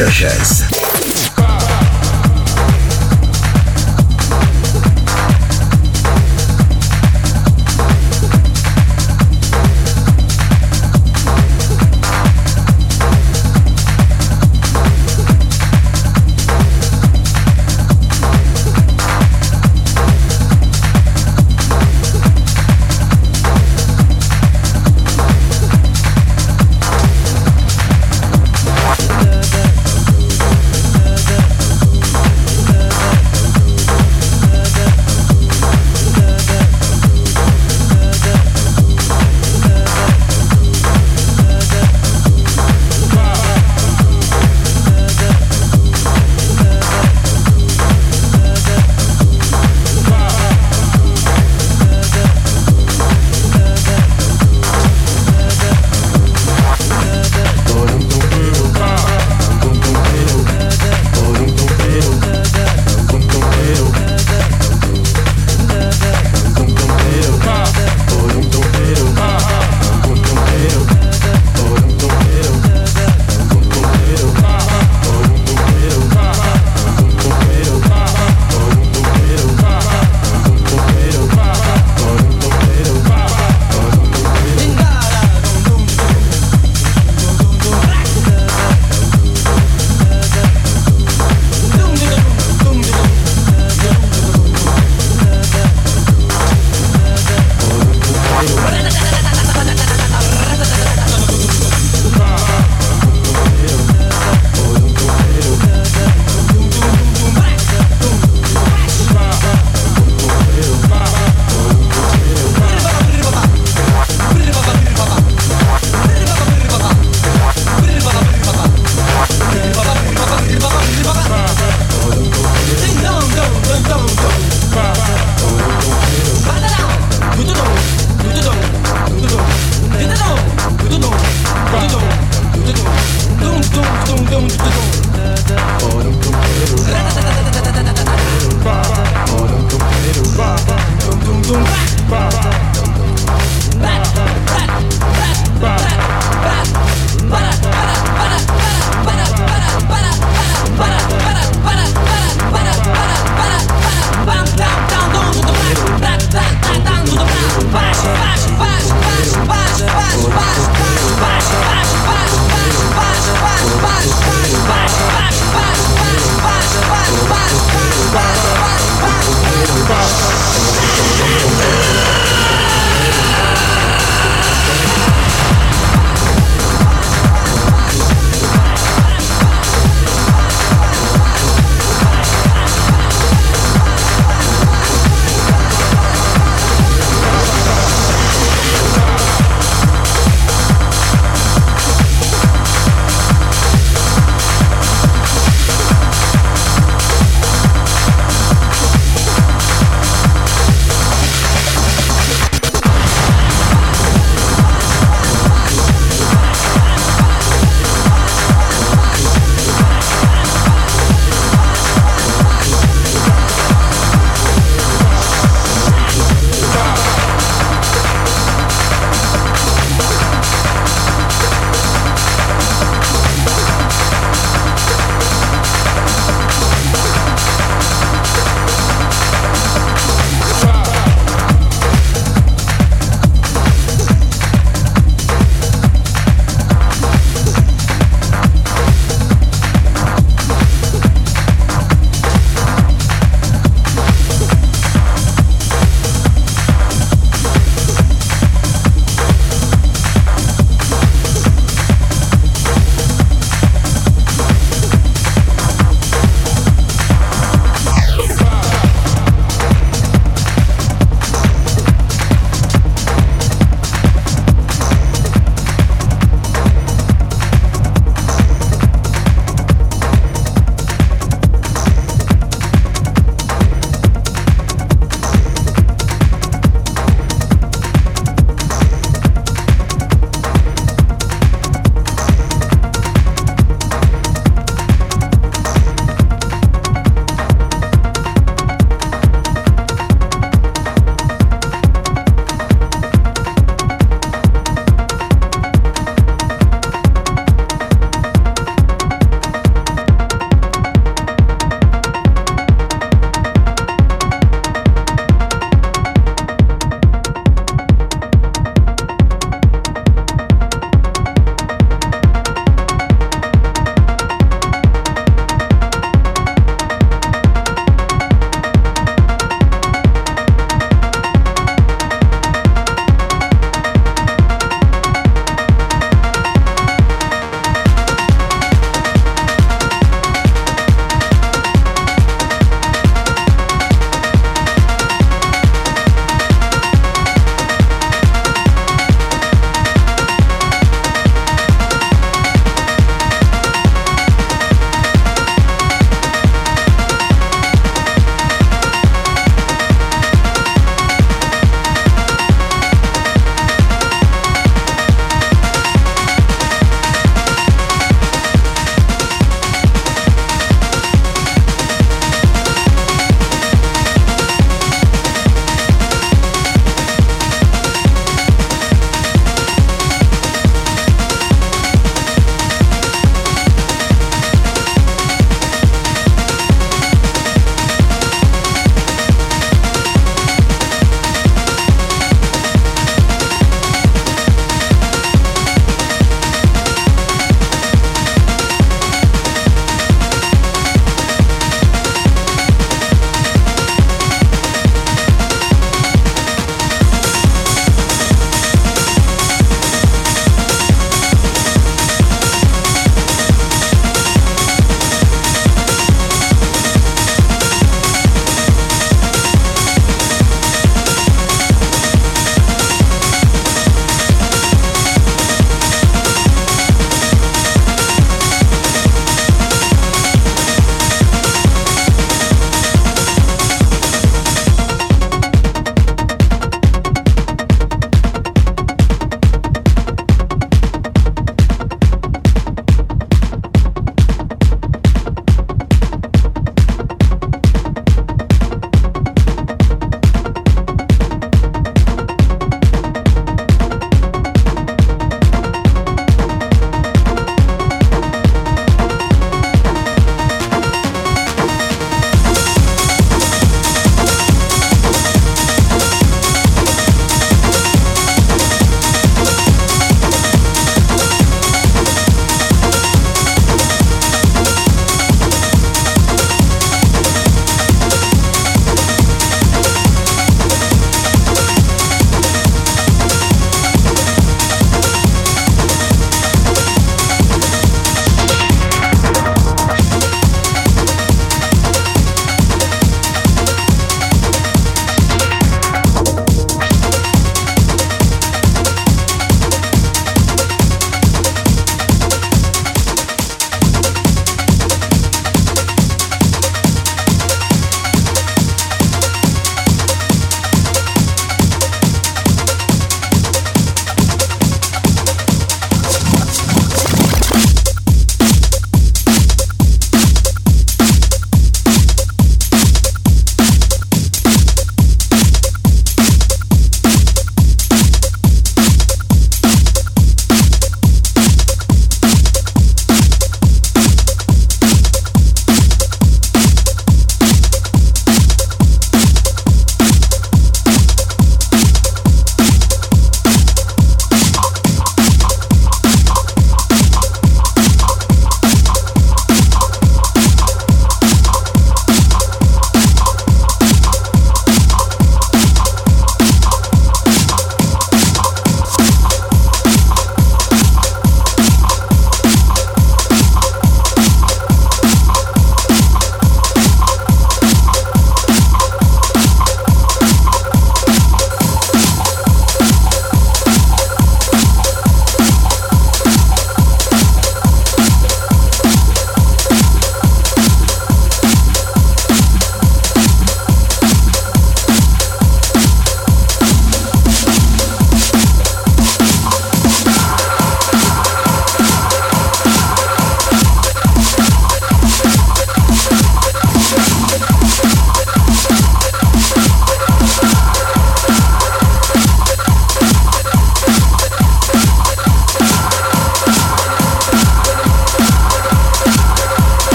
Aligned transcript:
DJ 0.00 0.59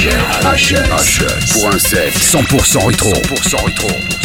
HS. 0.00 0.56
DJ 0.56 0.74
HS. 0.88 1.52
Pour 1.52 1.68
un 1.68 1.78
set 1.78 2.14
100% 2.14 2.86
rétro. 2.86 3.12
100% 3.12 3.64
rétro. 3.66 4.19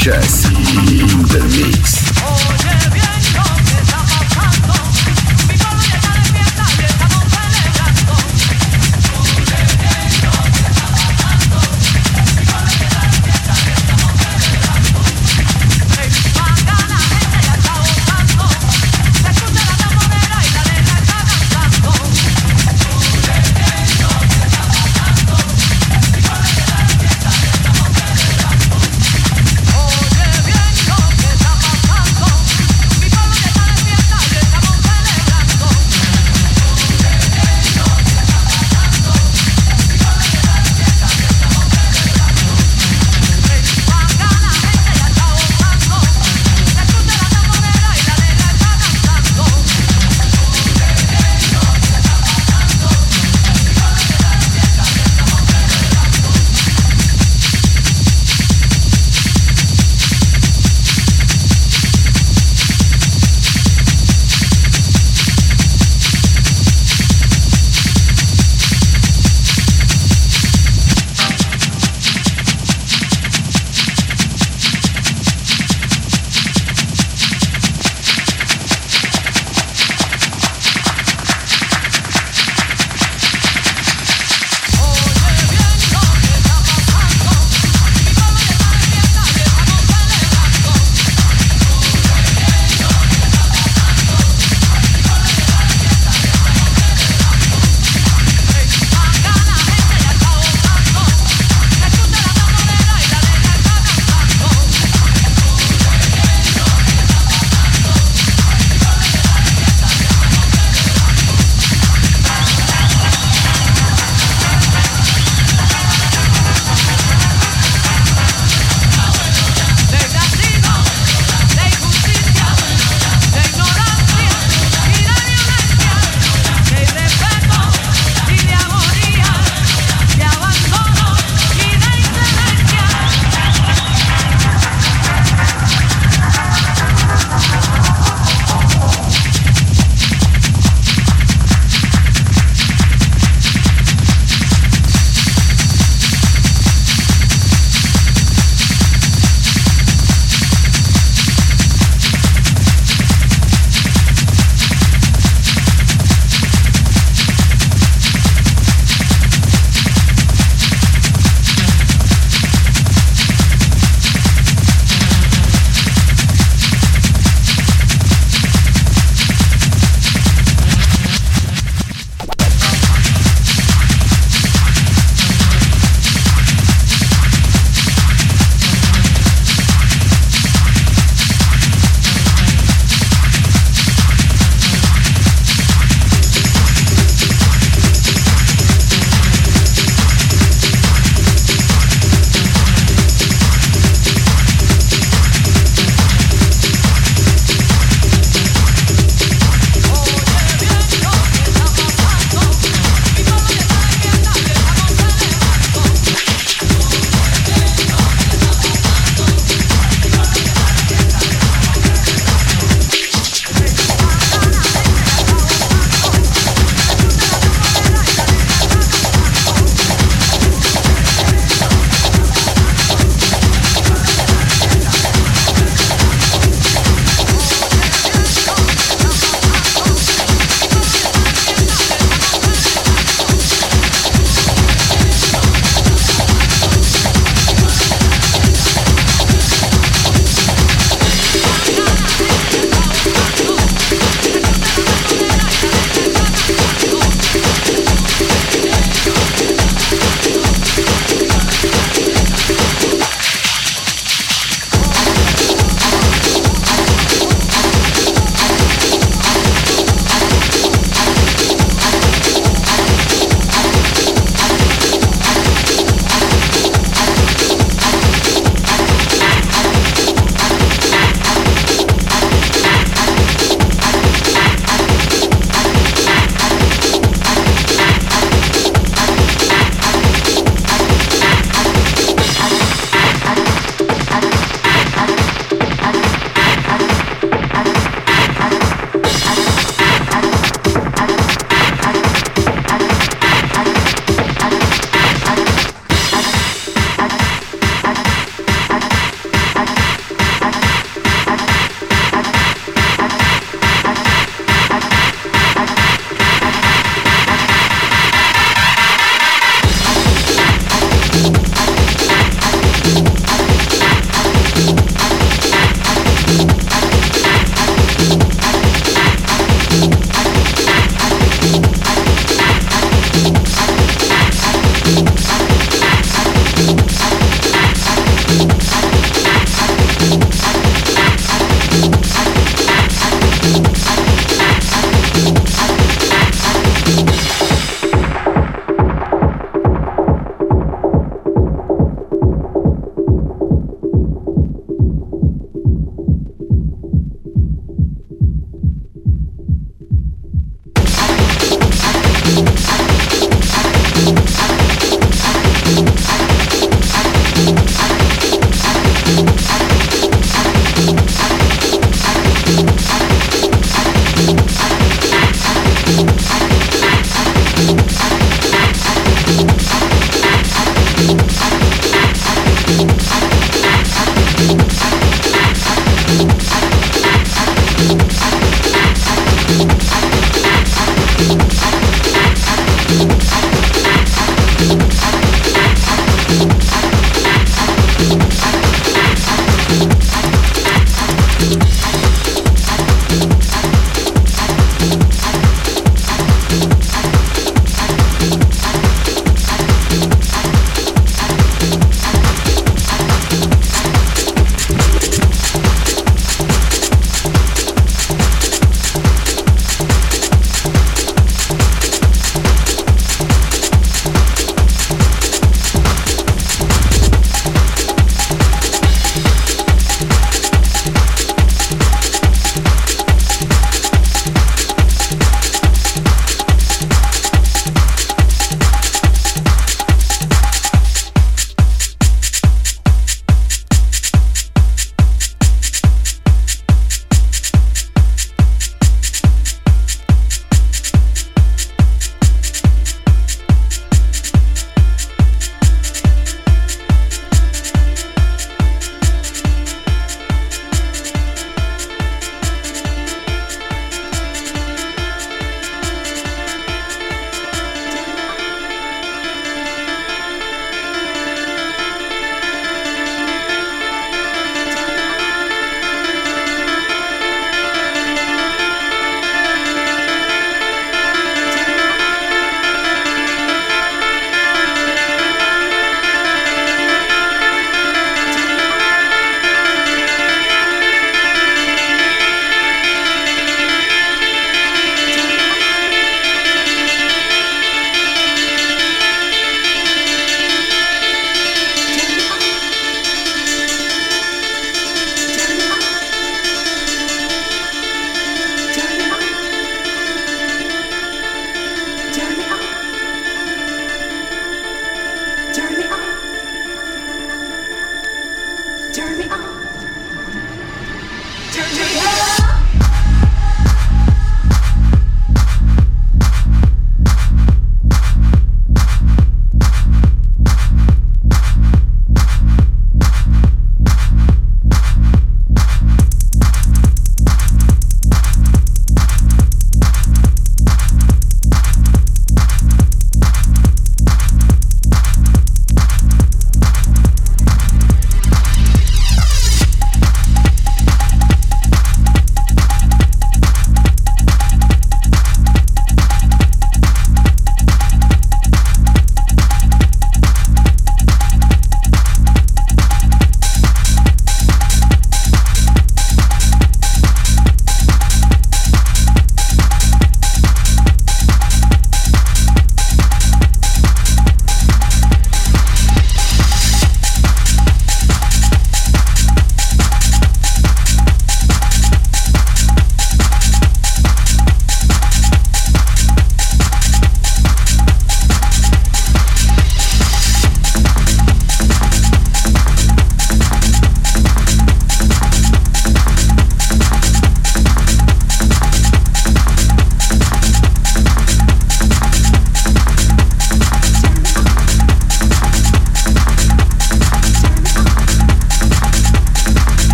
DJ 0.00 0.39